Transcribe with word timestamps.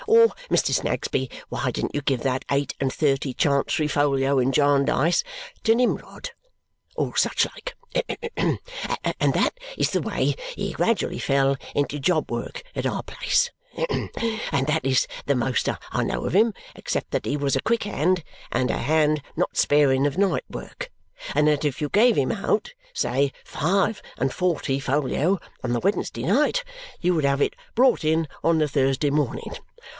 or 0.07 0.29
'Mr. 0.49 0.73
Snagsby, 0.73 1.29
why 1.49 1.69
didn't 1.69 1.93
you 1.93 2.01
give 2.01 2.21
that 2.23 2.43
eight 2.49 2.73
and 2.79 2.91
thirty 2.91 3.35
Chancery 3.35 3.87
folio 3.87 4.39
in 4.39 4.51
Jarndyce 4.51 5.23
to 5.63 5.75
Nimrod?' 5.75 6.31
or 6.95 7.15
such 7.15 7.45
like. 7.45 7.75
And 8.35 9.33
that 9.33 9.51
is 9.77 9.91
the 9.91 10.01
way 10.01 10.33
he 10.55 10.73
gradually 10.73 11.19
fell 11.19 11.55
into 11.75 11.99
job 11.99 12.31
work 12.31 12.63
at 12.75 12.87
our 12.87 13.03
place; 13.03 13.51
and 13.77 14.65
that 14.65 14.81
is 14.83 15.05
the 15.27 15.35
most 15.35 15.69
I 15.91 16.03
know 16.03 16.25
of 16.25 16.33
him 16.33 16.55
except 16.75 17.11
that 17.11 17.27
he 17.27 17.37
was 17.37 17.55
a 17.55 17.61
quick 17.61 17.83
hand, 17.83 18.23
and 18.51 18.71
a 18.71 18.77
hand 18.79 19.21
not 19.37 19.55
sparing 19.55 20.07
of 20.07 20.17
night 20.17 20.45
work, 20.49 20.89
and 21.35 21.47
that 21.47 21.63
if 21.63 21.79
you 21.79 21.89
gave 21.89 22.15
him 22.17 22.31
out, 22.31 22.71
say, 22.95 23.31
five 23.45 24.01
and 24.17 24.33
forty 24.33 24.79
folio 24.79 25.39
on 25.63 25.73
the 25.73 25.79
Wednesday 25.79 26.23
night, 26.23 26.63
you 26.99 27.13
would 27.13 27.23
have 27.25 27.39
it 27.41 27.55
brought 27.75 28.03
in 28.03 28.27
on 28.43 28.57
the 28.57 28.67
Thursday 28.67 29.11
morning. 29.11 29.55